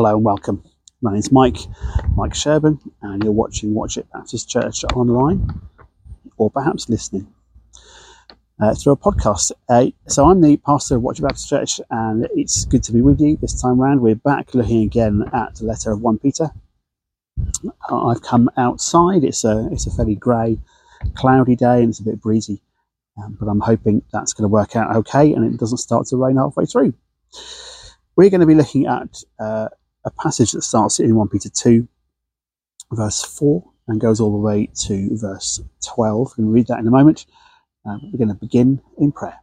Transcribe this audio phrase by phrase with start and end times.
[0.00, 0.64] Hello and welcome.
[1.02, 1.58] My name's Mike,
[2.16, 5.60] Mike Sherburn, and you're watching Watchet Baptist Church online,
[6.38, 7.26] or perhaps listening
[8.62, 9.52] uh, through a podcast.
[9.68, 13.20] Uh, so I'm the pastor of Watchet Baptist Church, and it's good to be with
[13.20, 14.00] you this time round.
[14.00, 16.48] We're back looking again at the letter of 1 Peter.
[17.90, 19.22] Uh, I've come outside.
[19.22, 20.58] It's a it's a fairly grey,
[21.14, 22.62] cloudy day, and it's a bit breezy.
[23.22, 26.16] Um, but I'm hoping that's going to work out okay, and it doesn't start to
[26.16, 26.94] rain halfway through.
[28.16, 29.68] We're going to be looking at uh,
[30.04, 31.86] a passage that starts in 1 Peter 2,
[32.92, 36.34] verse 4, and goes all the way to verse 12.
[36.38, 37.26] We're going to read that in a moment.
[37.86, 39.40] Uh, we're going to begin in prayer.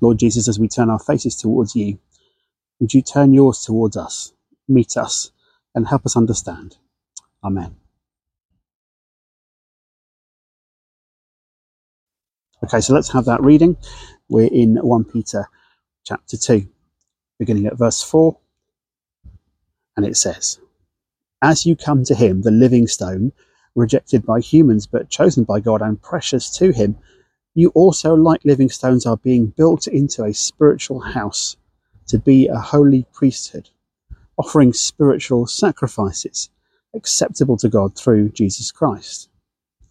[0.00, 1.98] Lord Jesus, as we turn our faces towards you,
[2.80, 4.32] would you turn yours towards us,
[4.68, 5.30] meet us,
[5.74, 6.76] and help us understand?
[7.44, 7.76] Amen.
[12.64, 13.76] Okay, so let's have that reading.
[14.32, 15.44] We're in 1 Peter
[16.04, 16.66] chapter 2,
[17.38, 18.34] beginning at verse 4.
[19.94, 20.58] And it says,
[21.42, 23.32] As you come to him, the living stone,
[23.74, 26.96] rejected by humans but chosen by God and precious to him,
[27.54, 31.58] you also, like living stones, are being built into a spiritual house
[32.06, 33.68] to be a holy priesthood,
[34.38, 36.48] offering spiritual sacrifices
[36.94, 39.28] acceptable to God through Jesus Christ.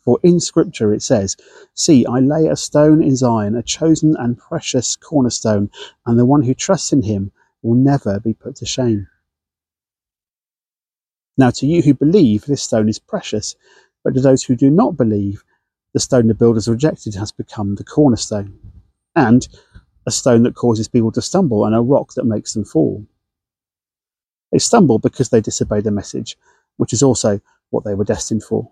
[0.04, 1.38] For in Scripture it says,
[1.76, 5.70] See, I lay a stone in Zion, a chosen and precious cornerstone,
[6.06, 9.08] and the one who trusts in him will never be put to shame.
[11.38, 13.56] Now, to you who believe, this stone is precious,
[14.04, 15.44] but to those who do not believe,
[15.94, 18.60] the stone the builders rejected has become the cornerstone,
[19.16, 19.48] and
[20.08, 23.06] a stone that causes people to stumble, and a rock that makes them fall.
[24.52, 26.38] They stumble because they disobey the message,
[26.78, 28.72] which is also what they were destined for.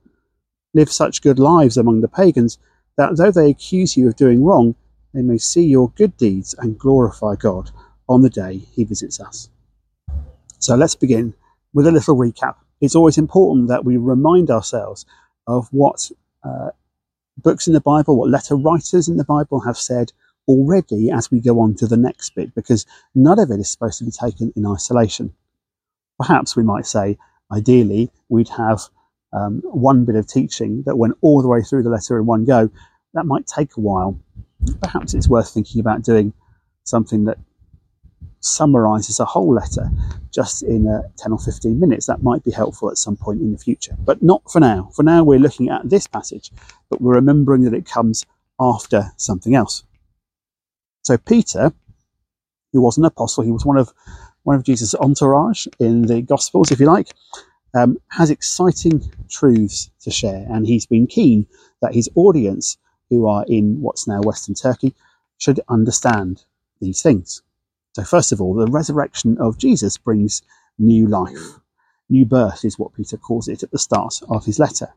[0.73, 2.57] live such good lives among the pagans
[2.97, 4.75] that though they accuse you of doing wrong,
[5.13, 7.71] they may see your good deeds and glorify God
[8.07, 9.49] on the day he visits us.
[10.59, 11.33] So let's begin
[11.73, 12.55] with a little recap.
[12.81, 15.05] It's always important that we remind ourselves
[15.47, 16.11] of what
[16.43, 16.69] uh,
[17.37, 20.11] books in the Bible, what letter writers in the Bible have said
[20.47, 23.99] already as we go on to the next bit, because none of it is supposed
[23.99, 25.33] to be taken in isolation.
[26.17, 27.17] Perhaps we might say,
[27.51, 28.89] ideally, we'd have
[29.33, 32.45] um, one bit of teaching that went all the way through the letter in one
[32.45, 32.69] go,
[33.13, 34.19] that might take a while.
[34.81, 36.33] Perhaps it's worth thinking about doing
[36.83, 37.37] something that
[38.39, 39.89] summarizes a whole letter
[40.33, 42.07] just in uh, 10 or 15 minutes.
[42.07, 44.89] That might be helpful at some point in the future, but not for now.
[44.95, 46.51] For now, we're looking at this passage,
[46.89, 48.25] but we're remembering that it comes
[48.59, 49.83] after something else.
[51.03, 51.73] So, Peter,
[52.73, 53.93] who was an apostle, he was one of
[54.43, 57.09] one of Jesus' entourage in the Gospels, if you like
[57.73, 61.47] um, has exciting truths to share, and he's been keen
[61.81, 62.77] that his audience,
[63.09, 64.93] who are in what's now Western Turkey,
[65.37, 66.43] should understand
[66.79, 67.41] these things.
[67.93, 70.41] So, first of all, the resurrection of Jesus brings
[70.77, 71.59] new life.
[72.09, 74.93] New birth is what Peter calls it at the start of his letter.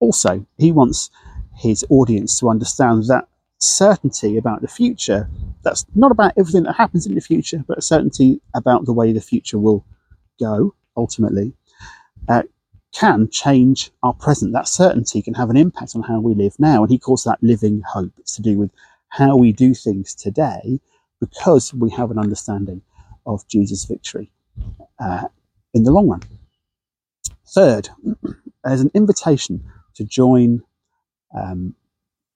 [0.00, 1.10] Also, he wants
[1.56, 5.28] his audience to understand that certainty about the future
[5.62, 9.12] that's not about everything that happens in the future, but a certainty about the way
[9.12, 9.84] the future will
[10.38, 11.52] go ultimately,
[12.28, 12.42] uh,
[12.92, 14.52] can change our present.
[14.52, 16.82] That certainty can have an impact on how we live now.
[16.82, 18.12] And he calls that living hope.
[18.18, 18.70] It's to do with
[19.08, 20.80] how we do things today
[21.20, 22.82] because we have an understanding
[23.26, 24.30] of Jesus' victory
[24.98, 25.28] uh,
[25.72, 26.22] in the long run.
[27.48, 27.88] Third,
[28.64, 29.64] there's an invitation
[29.94, 30.62] to join
[31.34, 31.74] um,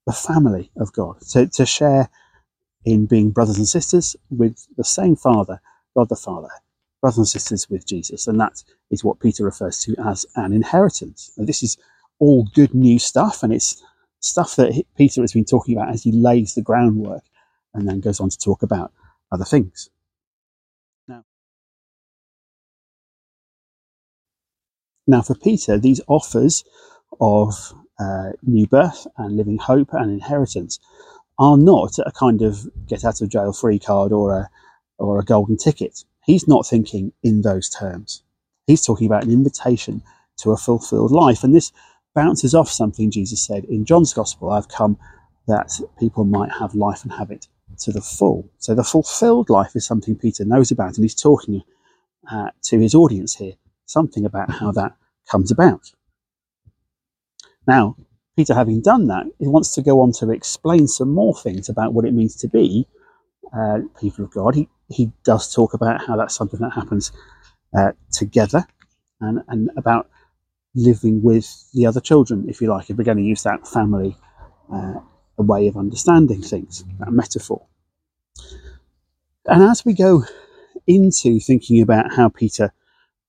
[0.06, 2.08] the family of God, to, to share
[2.84, 5.60] in being brothers and sisters with the same Father,
[5.96, 6.48] God the Father,
[7.00, 8.26] brothers and sisters with Jesus.
[8.26, 11.32] And that is what Peter refers to as an inheritance.
[11.36, 11.76] This is
[12.18, 13.82] all good new stuff, and it's
[14.20, 17.22] stuff that Peter has been talking about as he lays the groundwork
[17.74, 18.92] and then goes on to talk about
[19.30, 19.88] other things.
[21.06, 21.24] Now,
[25.06, 26.64] now for Peter, these offers
[27.20, 27.54] of
[28.00, 30.80] uh, new birth and living hope and inheritance
[31.38, 34.50] are not a kind of get out of jail free card or a
[34.98, 36.04] or a golden ticket.
[36.24, 38.22] He's not thinking in those terms.
[38.66, 40.02] He's talking about an invitation
[40.38, 41.42] to a fulfilled life.
[41.42, 41.72] And this
[42.14, 44.98] bounces off something Jesus said in John's Gospel I've come
[45.46, 47.48] that people might have life and have it
[47.80, 48.50] to the full.
[48.58, 51.62] So the fulfilled life is something Peter knows about, and he's talking
[52.30, 53.54] uh, to his audience here,
[53.86, 54.92] something about how that
[55.30, 55.92] comes about.
[57.66, 57.96] Now,
[58.36, 61.92] Peter, having done that, he wants to go on to explain some more things about
[61.92, 62.86] what it means to be
[63.56, 64.54] uh, people of God.
[64.54, 67.12] He, he does talk about how that's something that happens
[67.76, 68.66] uh, together
[69.20, 70.08] and, and about
[70.74, 74.16] living with the other children, if you like, if we're going to use that family
[74.72, 74.94] uh,
[75.38, 77.64] a way of understanding things, that metaphor.
[79.46, 80.24] And as we go
[80.86, 82.72] into thinking about how Peter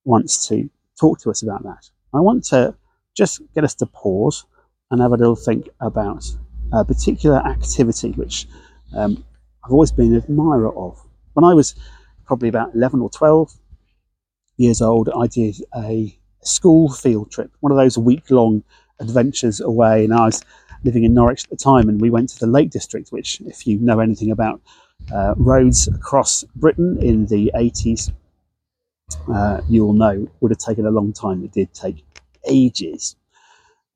[0.04, 0.70] wants to
[1.00, 2.76] talk to us about that, I want to
[3.16, 4.46] just get us to pause
[4.92, 6.26] and have a little think about
[6.72, 8.48] a particular activity which
[8.96, 9.24] um,
[9.70, 11.00] I've always been an admirer of.
[11.34, 11.76] When I was
[12.26, 13.54] probably about 11 or 12
[14.58, 18.64] years old, I did a school field trip, one of those week long
[19.00, 20.44] adventures away, and I was
[20.84, 23.68] living in Norwich at the time, and we went to the Lake District, which, if
[23.68, 24.60] you know anything about
[25.14, 28.12] uh, roads across Britain in the 80s,
[29.32, 31.44] uh, you will know would have taken a long time.
[31.44, 32.04] It did take
[32.50, 33.16] ages.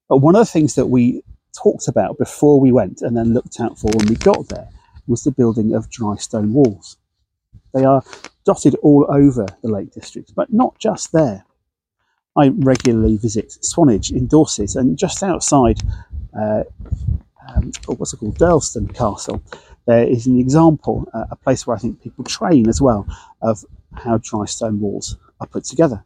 [0.08, 1.24] But one of the things that we
[1.58, 4.70] talked about before we went and then looked out for when we got there
[5.08, 6.98] was the building of dry stone walls.
[7.74, 8.04] They are
[8.46, 11.46] dotted all over the Lake District, but not just there.
[12.36, 15.82] I regularly visit Swanage in Dorset, and just outside,
[16.40, 16.64] uh,
[17.48, 19.42] um, oh, what's it called, Durlston Castle,
[19.86, 23.06] there is an example, uh, a place where I think people train as well,
[23.42, 23.64] of
[23.94, 26.04] how dry stone walls are put together.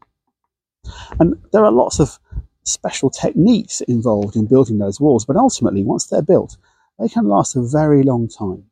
[1.20, 2.20] And there are lots of
[2.64, 6.58] special techniques involved in building those walls, but ultimately, once they're built,
[7.00, 8.66] they can last a very long time.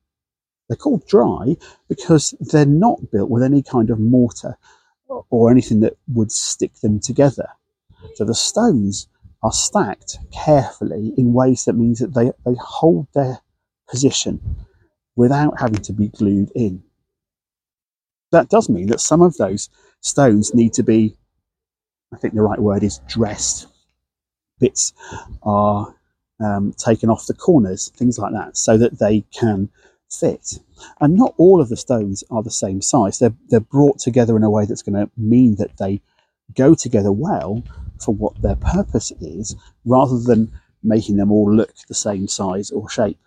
[0.67, 1.57] They're called dry
[1.87, 4.57] because they're not built with any kind of mortar
[5.29, 7.49] or anything that would stick them together.
[8.15, 9.07] So the stones
[9.43, 13.39] are stacked carefully in ways that means that they, they hold their
[13.87, 14.41] position
[15.15, 16.83] without having to be glued in.
[18.31, 19.69] That does mean that some of those
[20.01, 21.15] stones need to be,
[22.13, 23.67] I think the right word is dressed.
[24.59, 24.93] Bits
[25.43, 25.93] are
[26.43, 29.69] um, taken off the corners, things like that, so that they can
[30.19, 30.59] fit.
[30.99, 33.19] And not all of the stones are the same size.
[33.19, 36.01] They're, they're brought together in a way that's going to mean that they
[36.55, 37.63] go together well
[38.03, 40.51] for what their purpose is, rather than
[40.83, 43.19] making them all look the same size or shape.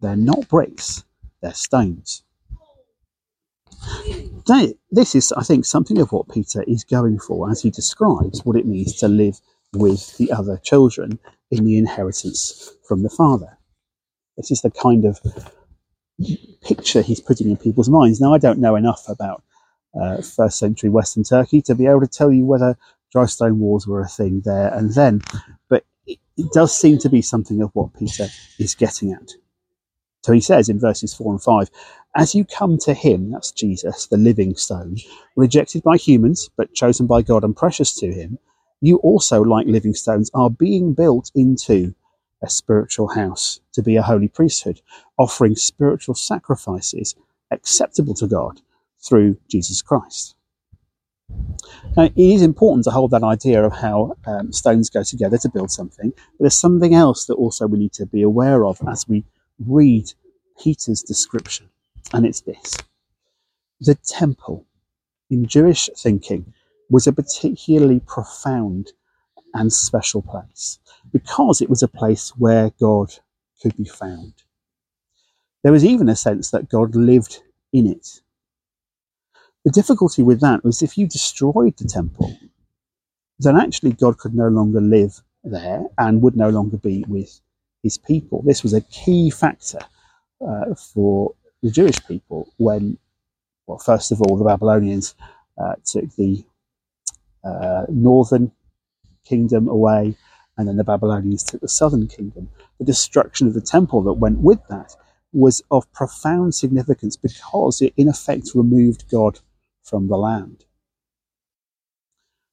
[0.00, 1.04] They're not bricks,
[1.42, 2.22] they're stones.
[4.46, 8.44] They, this is, I think, something of what Peter is going for as he describes
[8.44, 9.40] what it means to live
[9.72, 11.18] with the other children
[11.50, 13.58] in the inheritance from the Father.
[14.36, 15.18] This is the kind of
[16.62, 18.20] picture he's putting in people's minds.
[18.20, 19.42] Now, I don't know enough about
[20.00, 22.76] uh, first century Western Turkey to be able to tell you whether
[23.12, 25.22] dry stone walls were a thing there and then,
[25.68, 28.28] but it, it does seem to be something of what Peter
[28.58, 29.32] is getting at.
[30.22, 31.70] So he says in verses 4 and 5
[32.14, 34.96] As you come to him, that's Jesus, the living stone,
[35.36, 38.38] rejected by humans, but chosen by God and precious to him,
[38.80, 41.94] you also, like living stones, are being built into
[42.42, 44.80] a spiritual house, to be a holy priesthood,
[45.18, 47.14] offering spiritual sacrifices
[47.50, 48.60] acceptable to God
[48.98, 50.34] through Jesus Christ.
[51.96, 55.48] Now, it is important to hold that idea of how um, stones go together to
[55.48, 59.08] build something, but there's something else that also we need to be aware of as
[59.08, 59.24] we
[59.58, 60.12] read
[60.62, 61.68] Peter's description,
[62.12, 62.76] and it's this
[63.80, 64.66] the temple
[65.30, 66.52] in Jewish thinking
[66.90, 68.92] was a particularly profound
[69.54, 70.78] and special place
[71.12, 73.12] because it was a place where God
[73.62, 74.34] could be found.
[75.62, 77.42] There was even a sense that God lived
[77.72, 78.20] in it.
[79.64, 82.34] The difficulty with that was if you destroyed the temple,
[83.38, 87.40] then actually God could no longer live there and would no longer be with
[87.82, 88.42] his people.
[88.42, 89.80] This was a key factor
[90.46, 92.98] uh, for the Jewish people when,
[93.66, 95.14] well, first of all, the Babylonians
[95.58, 96.44] uh, took the
[97.44, 98.52] uh, northern
[99.30, 100.16] kingdom away,
[100.56, 102.48] and then the Babylonians took the southern kingdom.
[102.78, 104.94] The destruction of the temple that went with that
[105.32, 109.38] was of profound significance because it, in effect, removed God
[109.82, 110.64] from the land.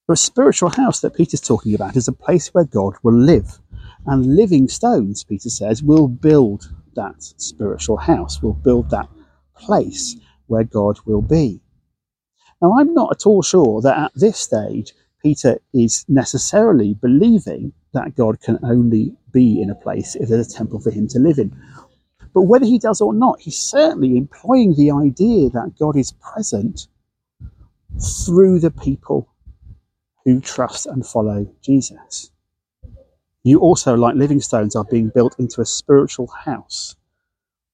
[0.08, 3.60] The spiritual house that Peter's talking about is a place where God will live.
[4.06, 9.10] And living stones, Peter says, will build that spiritual house, will build that
[9.56, 10.16] place
[10.46, 11.60] where God will be.
[12.62, 14.94] Now, I'm not at all sure that at this stage
[15.24, 20.58] Peter is necessarily believing that God can only be in a place if there's a
[20.58, 21.56] temple for him to live in.
[22.34, 26.88] But whether he does or not, he's certainly employing the idea that God is present
[28.26, 29.30] through the people
[30.26, 32.32] who trust and follow Jesus.
[33.44, 36.96] You also, like living stones, are being built into a spiritual house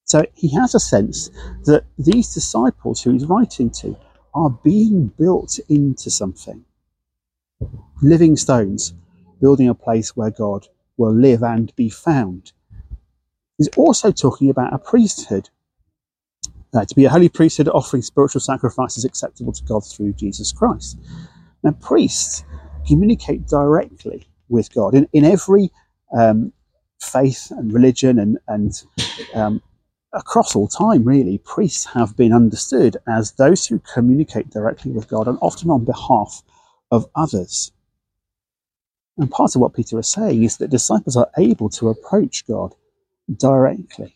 [0.06, 1.30] So he has a sense
[1.66, 3.98] that these disciples who he's writing to
[4.36, 6.66] are being built into something.
[8.02, 8.94] Living stones,
[9.40, 12.52] building a place where God will live and be found.
[13.58, 15.50] He's also talking about a priesthood.
[16.74, 20.98] Uh, to be a holy priesthood offering spiritual sacrifices acceptable to God through Jesus Christ.
[21.62, 22.44] Now, priests
[22.88, 25.72] communicate directly with God in, in every
[26.18, 26.52] um,
[27.00, 28.84] faith and religion and, and
[29.36, 29.62] um,
[30.14, 35.28] across all time, really, priests have been understood as those who communicate directly with God
[35.28, 36.44] and often on behalf
[36.92, 37.72] of others.
[39.18, 42.74] And part of what Peter is saying is that disciples are able to approach God
[43.38, 44.16] directly.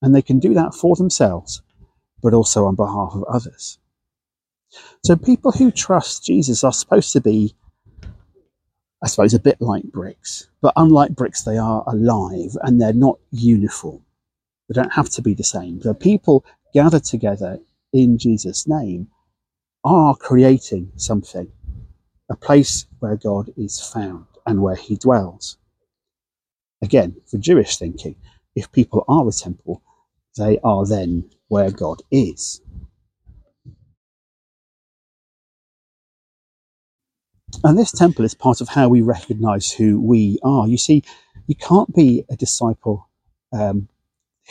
[0.00, 1.62] And they can do that for themselves,
[2.22, 3.78] but also on behalf of others.
[5.04, 7.54] So people who trust Jesus are supposed to be,
[9.02, 10.48] I suppose, a bit like bricks.
[10.60, 14.02] But unlike bricks, they are alive and they're not uniform.
[14.68, 15.80] They don't have to be the same.
[15.80, 17.60] The people gathered together
[17.92, 19.08] in Jesus' name
[19.84, 21.52] are creating something,
[22.30, 25.58] a place where God is found and where he dwells.
[26.82, 28.16] Again, for Jewish thinking,
[28.54, 29.82] if people are a temple,
[30.36, 32.60] they are then where God is.
[37.62, 40.66] And this temple is part of how we recognize who we are.
[40.66, 41.02] You see,
[41.46, 43.08] you can't be a disciple
[43.52, 43.88] um,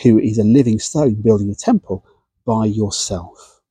[0.02, 2.06] who is a living stone building a temple
[2.46, 3.62] by yourself.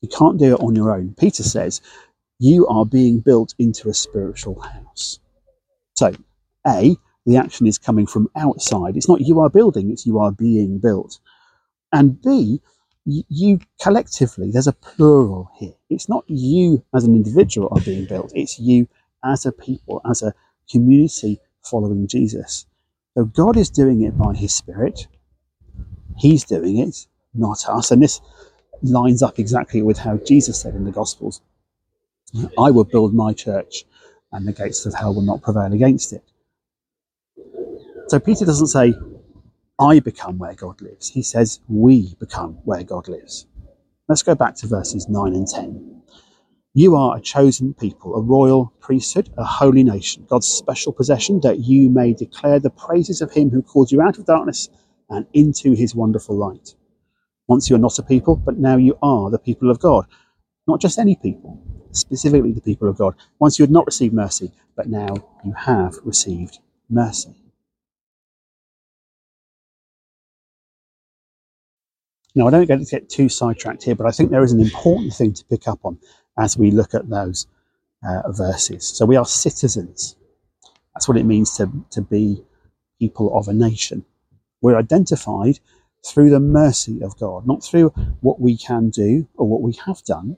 [0.00, 1.14] You can't do it on your own.
[1.18, 1.80] Peter says
[2.38, 5.18] you are being built into a spiritual house.
[5.94, 6.12] So,
[6.66, 8.96] A, the action is coming from outside.
[8.96, 11.18] It's not you are building, it's you are being built.
[11.92, 12.60] And B,
[13.04, 15.74] you collectively, there's a plural here.
[15.88, 18.88] It's not you as an individual are being built, it's you
[19.24, 20.34] as a people, as a
[20.70, 22.66] community following Jesus.
[23.16, 25.06] So God is doing it by His Spirit.
[26.18, 27.90] He's doing it, not us.
[27.90, 28.20] And this
[28.82, 31.40] lines up exactly with how Jesus said in the Gospels
[32.58, 33.84] I will build my church,
[34.32, 36.22] and the gates of hell will not prevail against it.
[38.08, 38.94] So Peter doesn't say,
[39.78, 41.08] I become where God lives.
[41.08, 43.46] He says, we become where God lives.
[44.08, 46.02] Let's go back to verses 9 and 10.
[46.74, 51.60] You are a chosen people, a royal priesthood, a holy nation, God's special possession, that
[51.60, 54.68] you may declare the praises of him who called you out of darkness
[55.08, 56.74] and into his wonderful light.
[57.48, 60.06] Once you are not a people, but now you are the people of God.
[60.66, 61.60] Not just any people,
[61.96, 63.14] specifically the people of God.
[63.38, 67.34] Once you had not received mercy, but now you have received mercy.
[72.34, 74.60] Now, I don't get to get too sidetracked here, but I think there is an
[74.60, 75.98] important thing to pick up on
[76.38, 77.46] as we look at those
[78.06, 78.86] uh, verses.
[78.86, 80.16] So we are citizens.
[80.94, 82.44] That's what it means to, to be
[82.98, 84.04] people of a nation.
[84.60, 85.60] We're identified
[86.06, 87.88] through the mercy of God, not through
[88.20, 90.36] what we can do or what we have done,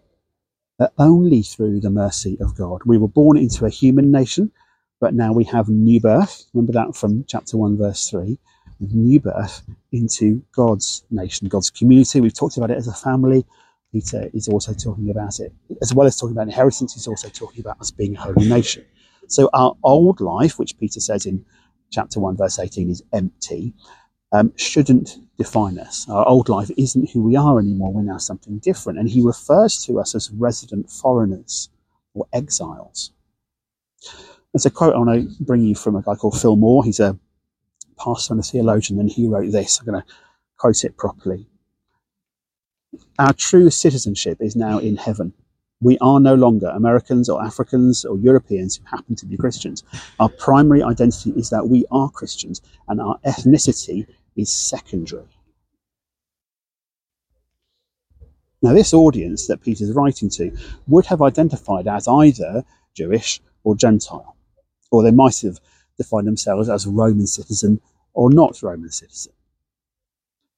[0.78, 2.82] but only through the mercy of God.
[2.84, 4.52] We were born into a human nation,
[5.00, 6.46] but now we have new birth.
[6.54, 8.38] Remember that from chapter 1, verse 3
[8.80, 12.20] new birth into God's nation, God's community.
[12.20, 13.44] We've talked about it as a family.
[13.92, 17.60] Peter is also talking about it, as well as talking about inheritance, he's also talking
[17.60, 18.84] about us being a holy nation.
[19.28, 21.44] So our old life, which Peter says in
[21.90, 23.72] chapter 1, verse 18, is empty,
[24.32, 26.08] um, shouldn't define us.
[26.08, 27.92] Our old life isn't who we are anymore.
[27.92, 28.98] We're now something different.
[28.98, 31.70] And he refers to us as resident foreigners
[32.14, 33.12] or exiles.
[34.52, 36.84] There's a quote I want to bring you from a guy called Phil Moore.
[36.84, 37.18] He's a
[37.98, 39.78] pastor and a theologian, and he wrote this.
[39.78, 40.06] I'm going to
[40.56, 41.46] quote it properly.
[43.18, 45.32] Our true citizenship is now in heaven.
[45.80, 49.84] We are no longer Americans or Africans or Europeans who happen to be Christians.
[50.18, 55.28] Our primary identity is that we are Christians, and our ethnicity is secondary.
[58.60, 60.50] Now, this audience that Peter's writing to
[60.88, 64.34] would have identified as either Jewish or Gentile,
[64.90, 65.60] or they might have
[65.96, 67.80] defined themselves as a Roman citizen
[68.14, 69.32] or not Roman citizen.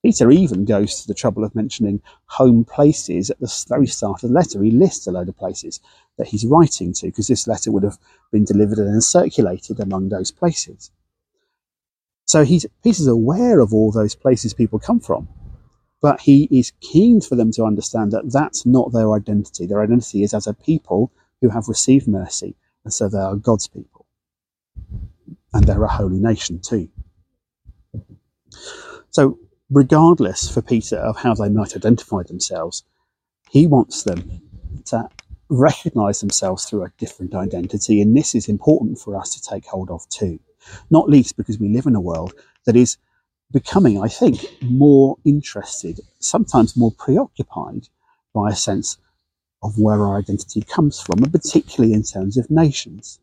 [0.03, 4.31] Peter even goes to the trouble of mentioning home places at the very start of
[4.31, 4.63] the letter.
[4.63, 5.81] He lists a load of places
[6.17, 7.99] that he's writing to because this letter would have
[8.33, 10.91] been delivered and circulated among those places.
[12.27, 15.29] So he's, Peter's aware of all those places people come from,
[16.01, 19.67] but he is keen for them to understand that that's not their identity.
[19.67, 22.55] Their identity is as a people who have received mercy,
[22.85, 24.07] and so they are God's people.
[25.53, 26.89] And they're a holy nation too.
[29.11, 29.39] So,
[29.71, 32.83] regardless for Peter of how they might identify themselves,
[33.51, 34.41] he wants them
[34.87, 35.09] to
[35.49, 38.01] recognize themselves through a different identity.
[38.01, 40.39] And this is important for us to take hold of too.
[40.91, 42.35] Not least because we live in a world
[42.67, 42.99] that is
[43.53, 47.89] becoming, I think, more interested, sometimes more preoccupied
[48.33, 48.99] by a sense
[49.63, 53.19] of where our identity comes from, and particularly in terms of nations.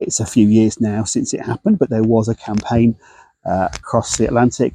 [0.00, 2.96] It's a few years now since it happened, but there was a campaign
[3.44, 4.74] uh, across the Atlantic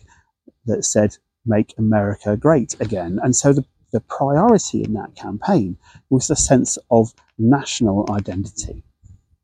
[0.66, 3.20] that said, Make America Great Again.
[3.24, 5.78] And so the, the priority in that campaign
[6.10, 8.84] was the sense of national identity.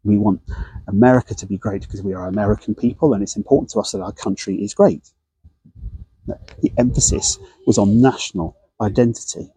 [0.03, 0.41] We want
[0.87, 4.01] America to be great because we are American people and it's important to us that
[4.01, 5.11] our country is great.
[6.27, 9.49] The emphasis was on national identity.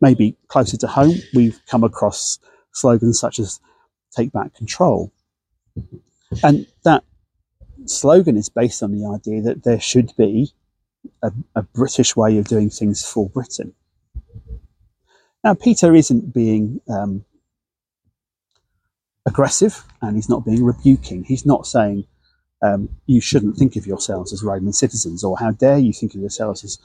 [0.00, 2.38] Maybe closer to home, we've come across
[2.72, 3.60] slogans such as
[4.16, 5.12] take back control.
[6.42, 7.04] And that
[7.90, 10.52] slogan is based on the idea that there should be
[11.22, 13.74] a, a British way of doing things for Britain.
[15.44, 17.24] Now, Peter isn't being um,
[19.26, 21.24] aggressive and he's not being rebuking.
[21.24, 22.04] He's not saying
[22.62, 26.20] um, you shouldn't think of yourselves as Roman citizens or how dare you think of
[26.20, 26.78] yourselves as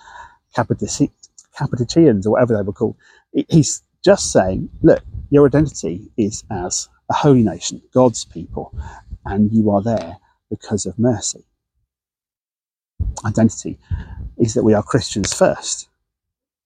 [0.56, 2.98] Cappadocians or whatever they were called.
[3.50, 8.76] He's just saying, look, your identity is as a holy nation, God's people,
[9.26, 10.18] and you are there
[10.52, 11.44] because of mercy.
[13.26, 13.80] Identity
[14.38, 15.88] is that we are Christians first.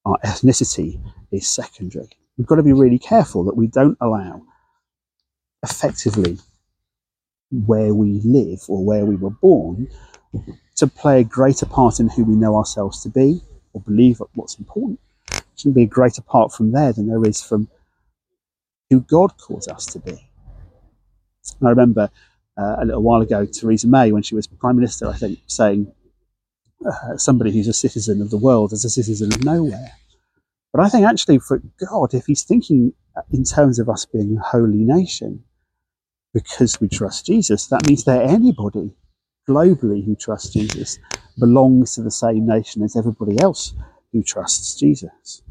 [0.04, 1.00] Our ethnicity
[1.32, 2.10] is secondary.
[2.36, 4.42] We've got to be really careful that we don't allow
[5.62, 6.38] effectively
[7.50, 9.88] where we live or where we were born
[10.74, 13.40] to play a greater part in who we know ourselves to be
[13.72, 14.98] or believe what's important.
[15.32, 17.68] It shouldn't be a greater part from there than there is from
[18.90, 20.28] who God calls us to be.
[21.62, 22.10] I remember
[22.58, 25.92] uh, a little while ago, Theresa May, when she was Prime Minister, I think, saying
[26.86, 29.92] uh, somebody who's a citizen of the world is a citizen of nowhere.
[30.72, 32.92] But I think actually for God, if He's thinking
[33.32, 35.44] in terms of us being a holy nation,
[36.34, 38.94] because we trust Jesus, that means that anybody
[39.48, 40.98] globally who trusts Jesus
[41.38, 43.72] belongs to the same nation as everybody else
[44.12, 45.42] who trusts Jesus.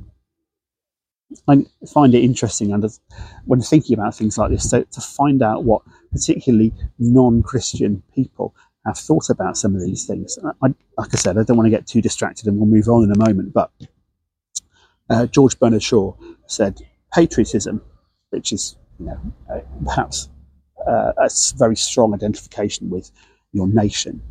[1.47, 2.89] I find it interesting under,
[3.45, 5.81] when thinking about things like this to, to find out what
[6.15, 10.37] particularly non-Christian people have thought about some of these things.
[10.61, 13.03] I, like I said, I don't want to get too distracted, and we'll move on
[13.03, 13.53] in a moment.
[13.53, 13.71] But
[15.09, 16.13] uh, George Bernard Shaw
[16.47, 16.79] said,
[17.13, 17.81] "Patriotism,
[18.29, 19.19] which is you know
[19.51, 20.29] uh, perhaps
[20.87, 23.11] uh, a very strong identification with
[23.51, 24.21] your nation."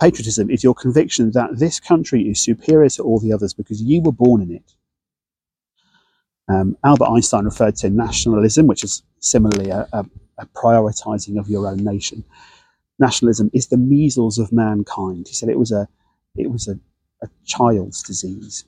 [0.00, 4.00] Patriotism is your conviction that this country is superior to all the others because you
[4.00, 4.74] were born in it
[6.48, 10.04] um, Albert Einstein referred to nationalism, which is similarly a, a,
[10.42, 12.24] a prioritizing of your own nation.
[12.98, 15.28] Nationalism is the measles of mankind.
[15.28, 15.88] He said it was a
[16.36, 16.78] it was a,
[17.22, 18.64] a child's disease.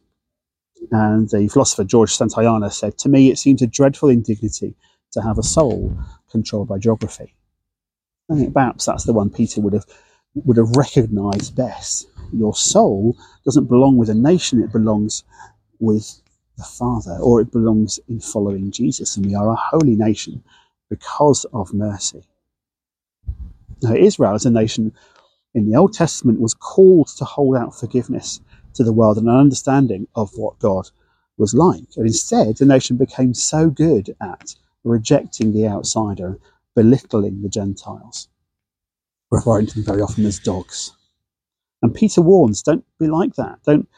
[0.90, 4.74] And the philosopher George Santayana said, To me, it seems a dreadful indignity
[5.12, 5.96] to have a soul
[6.30, 7.34] controlled by geography.
[8.30, 9.87] I think perhaps that's the one Peter would have
[10.34, 12.08] would have recognized best.
[12.32, 15.22] Your soul doesn't belong with a nation, it belongs
[15.78, 16.20] with
[16.56, 19.16] the Father, or it belongs in following Jesus.
[19.16, 20.42] And we are a holy nation
[20.90, 22.22] because of mercy.
[23.82, 24.92] Now, Israel as a nation
[25.54, 28.40] in the Old Testament was called to hold out forgiveness
[28.74, 30.90] to the world and an understanding of what God
[31.36, 31.84] was like.
[31.96, 36.38] And instead, the nation became so good at rejecting the outsider,
[36.74, 38.28] belittling the Gentiles,
[39.30, 40.92] referring to them very often as dogs.
[41.82, 43.58] And Peter warns, don't be like that.
[43.64, 43.88] Don't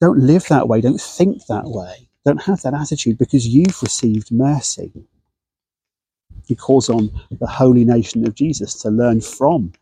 [0.00, 0.80] don't live that way.
[0.80, 2.08] Don't think that way.
[2.24, 4.92] Don't have that attitude because you've received mercy.
[6.48, 9.72] He calls on the holy nation of Jesus to learn from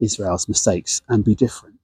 [0.00, 1.76] Israel's mistakes and be different.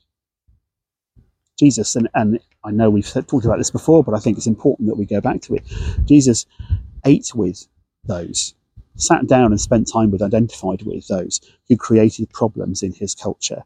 [1.58, 4.88] Jesus, and, and I know we've talked about this before, but I think it's important
[4.88, 5.64] that we go back to it.
[6.06, 6.46] Jesus
[7.04, 7.66] ate with
[8.04, 8.54] those,
[8.96, 13.64] sat down and spent time with, identified with those who created problems in his culture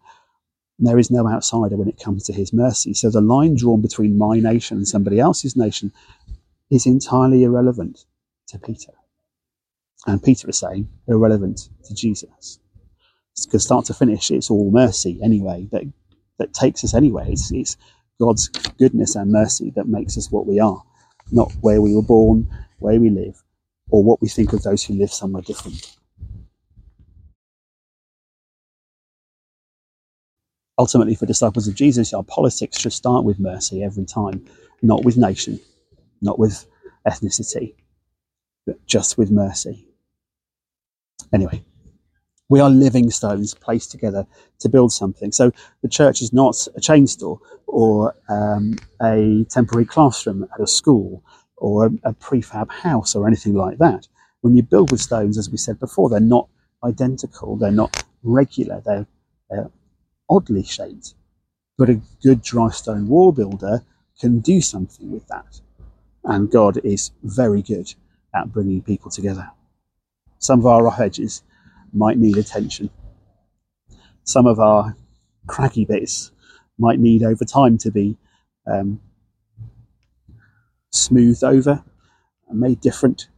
[0.79, 2.93] there is no outsider when it comes to his mercy.
[2.95, 5.93] So the line drawn between my nation and somebody else's nation
[6.71, 8.05] is entirely irrelevant
[8.49, 8.93] to Peter.
[10.07, 12.59] And Peter is saying irrelevant to Jesus.
[13.45, 15.85] Because start to finish, it's all mercy anyway that,
[16.39, 17.27] that takes us anywhere.
[17.29, 17.77] It's, it's
[18.21, 20.83] God's goodness and mercy that makes us what we are,
[21.31, 23.43] not where we were born, where we live,
[23.91, 25.97] or what we think of those who live somewhere different.
[30.79, 34.45] ultimately for disciples of Jesus, our politics should start with mercy every time,
[34.83, 35.61] not with nation,
[36.21, 36.67] not with
[37.07, 37.75] ethnicity,
[38.67, 39.87] but just with mercy.
[41.33, 41.65] Anyway,
[42.49, 44.27] we are living stones placed together
[44.59, 45.33] to build something.
[45.33, 50.67] So the church is not a chain store or um, a temporary classroom at a
[50.67, 51.25] school
[51.57, 54.07] or a, a prefab house or anything like that.
[54.43, 56.49] When you build with stones, as we said before, they're not
[56.85, 59.07] identical, they're not regular, they're,
[59.49, 59.71] they're
[60.29, 61.15] oddly shaped,
[61.79, 63.83] but a good dry stone wall builder
[64.21, 65.61] can do something with that.
[66.25, 67.95] And God is very good
[68.35, 69.51] at bringing people together.
[70.43, 71.45] Some of our rough edges
[71.93, 72.91] might need attention.
[74.25, 74.97] Some of our
[75.47, 76.33] craggy bits
[76.79, 78.19] might need over time to be
[78.67, 79.01] um,
[80.91, 81.85] smoothed over
[82.49, 83.29] and made different.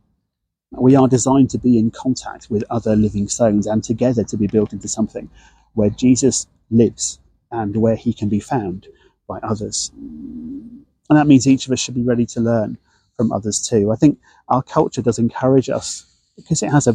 [0.71, 4.47] We are designed to be in contact with other living stones and together to be
[4.47, 5.29] built into something
[5.75, 7.19] where Jesus lives
[7.51, 8.87] and where he can be found
[9.29, 9.93] by others.
[9.95, 12.79] And that means each of us should be ready to learn
[13.19, 13.93] from others too.
[13.93, 16.95] I think our culture does encourage us because it has a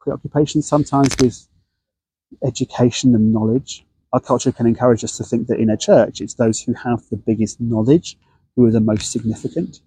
[0.00, 1.46] preoccupation sometimes with
[2.44, 3.84] education and knowledge.
[4.12, 7.02] Our culture can encourage us to think that in a church, it's those who have
[7.10, 8.18] the biggest knowledge
[8.54, 9.80] who are the most significant.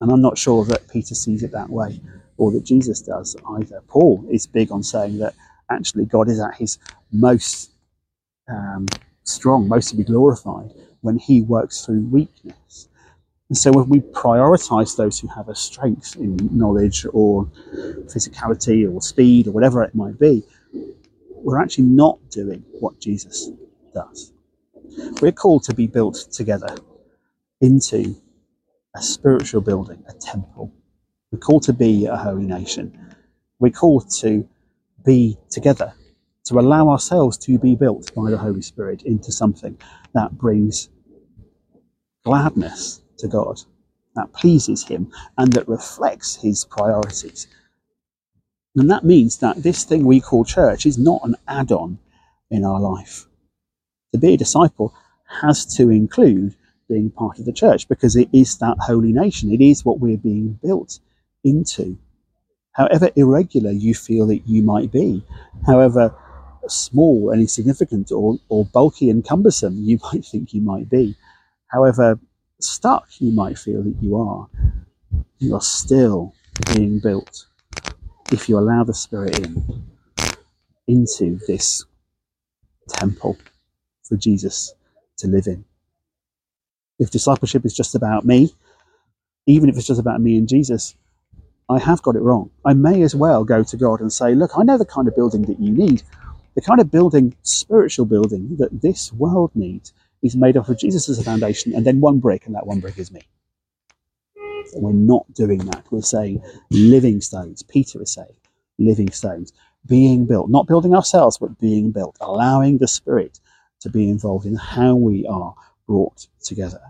[0.00, 2.00] And I'm not sure that Peter sees it that way
[2.36, 3.82] or that Jesus does either.
[3.86, 5.34] Paul is big on saying that
[5.70, 6.78] actually God is at his
[7.12, 7.70] most
[8.48, 8.86] um,
[9.24, 12.88] strong, most to be glorified when he works through weakness.
[13.50, 17.44] And so when we prioritize those who have a strength in knowledge or
[18.06, 20.42] physicality or speed or whatever it might be,
[21.28, 23.50] we're actually not doing what Jesus
[23.92, 24.32] does.
[25.20, 26.74] We're called to be built together
[27.60, 28.16] into
[28.96, 30.72] a spiritual building, a temple.
[31.30, 33.14] We're called to be a holy nation.
[33.58, 34.48] We're called to
[35.04, 35.92] be together,
[36.46, 39.78] to allow ourselves to be built by the Holy Spirit into something
[40.14, 40.88] that brings
[42.24, 43.60] gladness to God,
[44.14, 47.46] that pleases Him, and that reflects His priorities.
[48.76, 51.98] And that means that this thing we call church is not an add on
[52.50, 53.26] in our life.
[54.12, 54.94] To be a disciple
[55.40, 56.54] has to include
[56.88, 59.52] being part of the church because it is that holy nation.
[59.52, 60.98] It is what we're being built
[61.42, 61.98] into.
[62.72, 65.24] However irregular you feel that you might be,
[65.66, 66.14] however
[66.66, 71.16] small and insignificant or, or bulky and cumbersome you might think you might be,
[71.68, 72.18] however
[72.60, 74.48] stuck you might feel that you are,
[75.38, 76.34] you are still
[76.72, 77.46] being built
[78.32, 79.84] if you allow the Spirit in
[80.86, 81.84] into this
[82.88, 83.38] temple
[84.02, 84.74] for Jesus
[85.18, 85.64] to live in.
[86.98, 88.52] If discipleship is just about me,
[89.46, 90.94] even if it's just about me and Jesus,
[91.68, 92.50] I have got it wrong.
[92.64, 95.16] I may as well go to God and say, Look, I know the kind of
[95.16, 96.02] building that you need.
[96.54, 99.92] The kind of building, spiritual building, that this world needs
[100.24, 102.80] is made up of Jesus as a foundation and then one brick, and that one
[102.80, 103.20] brick is me.
[104.74, 105.84] We're not doing that.
[105.90, 107.62] We're saying living stones.
[107.62, 108.34] Peter is saying
[108.78, 109.52] living stones,
[109.86, 113.38] being built, not building ourselves, but being built, allowing the Spirit
[113.80, 115.54] to be involved in how we are
[115.86, 116.80] brought together.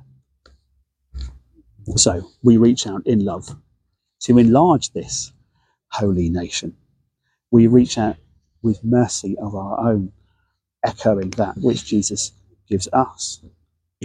[1.97, 3.55] So we reach out in love
[4.21, 5.33] to enlarge this
[5.89, 6.77] holy nation.
[7.51, 8.17] We reach out
[8.63, 10.13] with mercy of our own,
[10.87, 12.33] echoing that which Jesus
[12.69, 13.41] gives us.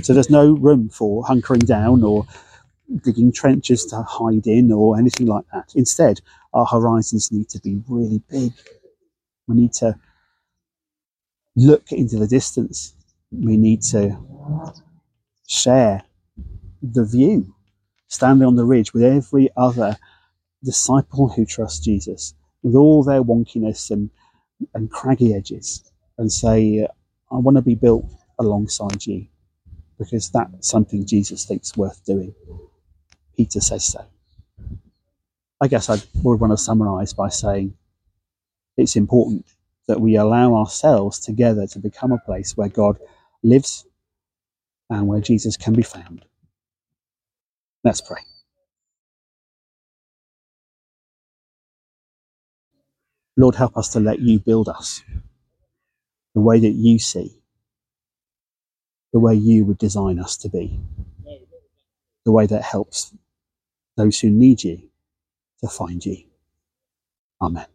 [0.02, 2.26] So there's no room for hunkering down or
[3.04, 5.74] digging trenches to hide in or anything like that.
[5.76, 6.22] Instead,
[6.54, 8.54] our horizons need to be really big.
[9.48, 10.00] We need to
[11.56, 12.93] look into the distance.
[13.32, 14.17] We need to
[15.48, 16.04] share
[16.82, 17.54] the view,
[18.08, 19.98] standing on the ridge with every other
[20.63, 24.10] disciple who trusts Jesus, with all their wonkiness and,
[24.74, 26.88] and craggy edges, and say,
[27.32, 28.06] I want to be built
[28.39, 29.28] alongside you
[29.99, 32.34] because that's something Jesus thinks worth doing.
[33.38, 34.06] Peter says so.
[35.62, 37.73] I guess I would want to summarize by saying
[38.78, 39.45] it's important
[39.88, 42.99] that we allow ourselves together to become a place where God
[43.43, 43.86] lives
[44.89, 46.25] and where Jesus can be found.
[47.84, 48.21] Let's pray.
[53.38, 55.02] Lord, help us to let you build us
[56.36, 57.38] the way that you see,
[59.13, 60.80] the way you would design us to be,
[62.26, 63.13] the way that helps
[63.98, 64.82] those who need you
[65.62, 66.17] to find you.
[67.41, 67.65] Amen.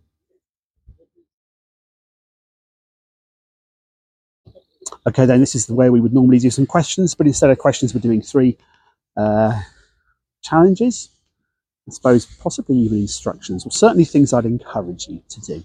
[5.07, 7.59] Okay, then this is the way we would normally do some questions, but instead of
[7.59, 8.57] questions, we're doing three
[9.16, 9.61] uh,
[10.42, 11.11] challenges.
[11.88, 15.64] I suppose possibly even instructions, or certainly things I'd encourage you to do.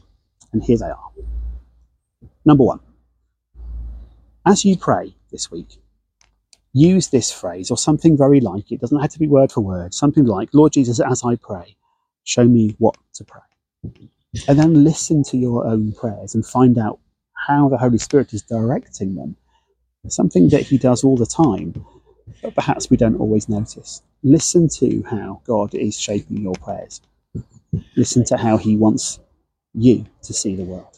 [0.52, 1.12] And here they are.
[2.44, 2.80] Number one,
[4.46, 5.78] as you pray this week,
[6.74, 8.82] use this phrase or something very like it.
[8.82, 9.94] Doesn't have to be word for word.
[9.94, 11.76] Something like, Lord Jesus, as I pray,
[12.24, 13.42] show me what to pray.
[14.48, 17.00] And then listen to your own prayers and find out
[17.48, 19.36] how the Holy Spirit is directing them.
[20.08, 21.86] Something that He does all the time,
[22.42, 24.02] but perhaps we don't always notice.
[24.24, 27.02] Listen to how God is shaping your prayers.
[27.96, 29.20] Listen to how He wants
[29.74, 30.89] you to see the world.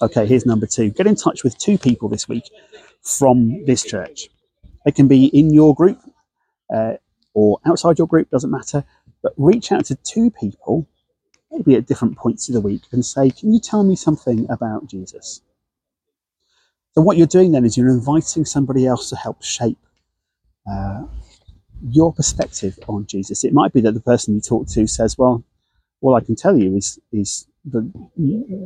[0.00, 0.90] Okay, here's number two.
[0.90, 2.44] Get in touch with two people this week
[3.02, 4.28] from this church.
[4.84, 5.98] They can be in your group
[6.74, 6.94] uh,
[7.34, 8.84] or outside your group, doesn't matter.
[9.22, 10.88] But reach out to two people,
[11.50, 14.86] maybe at different points of the week, and say, Can you tell me something about
[14.88, 15.40] Jesus?
[16.94, 19.78] So, what you're doing then is you're inviting somebody else to help shape
[20.70, 21.04] uh,
[21.88, 23.44] your perspective on Jesus.
[23.44, 25.44] It might be that the person you talk to says, Well,
[26.00, 27.90] all I can tell you is, is the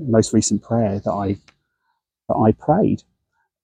[0.09, 1.37] most recent prayer that I,
[2.29, 3.03] that I prayed.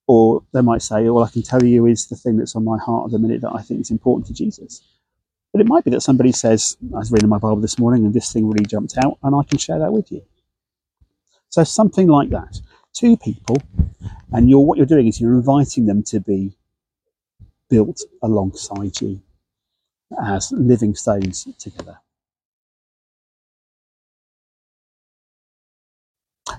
[0.07, 2.79] Or they might say, All I can tell you is the thing that's on my
[2.79, 4.83] heart at the minute that I think is important to Jesus.
[5.53, 8.15] But it might be that somebody says, I was reading my Bible this morning and
[8.15, 10.23] this thing really jumped out, and I can share that with you.
[11.51, 12.61] So, something like that.
[12.95, 13.59] Two people,
[14.33, 16.57] and you're, what you're doing is you're inviting them to be
[17.69, 19.23] built alongside you
[20.23, 21.99] as living stones together.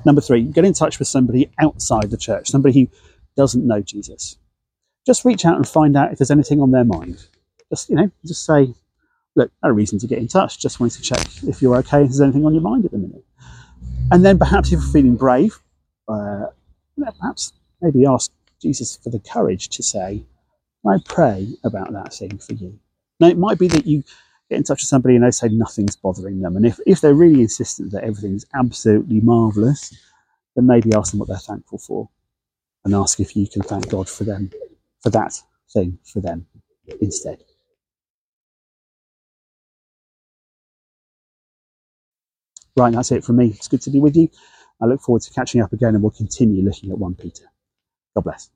[0.05, 2.87] Number three, get in touch with somebody outside the church, somebody who
[3.35, 4.37] doesn't know Jesus.
[5.05, 7.27] Just reach out and find out if there's anything on their mind.
[7.69, 8.73] Just, you know, just say,
[9.35, 10.59] look, no reason to get in touch.
[10.59, 12.97] Just wanted to check if you're okay, if there's anything on your mind at the
[12.97, 13.23] minute.
[14.11, 15.57] And then perhaps if you're feeling brave,
[16.07, 16.45] uh,
[17.19, 20.23] perhaps maybe ask Jesus for the courage to say,
[20.85, 22.79] I pray about that thing for you.
[23.19, 24.03] Now, it might be that you
[24.49, 26.55] get in touch with somebody and they say nothing's bothering them.
[26.57, 29.93] And if, if they're really insistent that everything's absolutely marvellous,
[30.55, 32.09] then maybe ask them what they're thankful for
[32.85, 34.51] and ask if you can thank God for them,
[35.01, 35.33] for that
[35.73, 36.45] thing for them
[37.01, 37.43] instead.
[42.77, 43.47] Right, that's it from me.
[43.49, 44.29] It's good to be with you.
[44.81, 47.45] I look forward to catching up again and we'll continue looking at 1 Peter.
[48.15, 48.49] God bless.